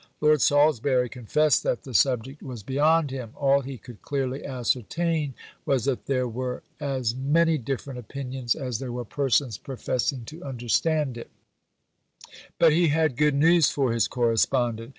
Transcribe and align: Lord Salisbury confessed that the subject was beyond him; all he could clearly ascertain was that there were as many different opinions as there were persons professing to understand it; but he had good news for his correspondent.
Lord 0.19 0.41
Salisbury 0.41 1.09
confessed 1.09 1.61
that 1.61 1.83
the 1.83 1.93
subject 1.93 2.41
was 2.41 2.63
beyond 2.63 3.11
him; 3.11 3.33
all 3.35 3.61
he 3.61 3.77
could 3.77 4.01
clearly 4.01 4.43
ascertain 4.43 5.35
was 5.63 5.85
that 5.85 6.07
there 6.07 6.27
were 6.27 6.63
as 6.79 7.13
many 7.13 7.59
different 7.59 7.99
opinions 7.99 8.55
as 8.55 8.79
there 8.79 8.91
were 8.91 9.05
persons 9.05 9.59
professing 9.59 10.25
to 10.25 10.43
understand 10.43 11.19
it; 11.19 11.29
but 12.57 12.73
he 12.73 12.87
had 12.87 13.15
good 13.15 13.35
news 13.35 13.69
for 13.69 13.93
his 13.93 14.07
correspondent. 14.07 14.89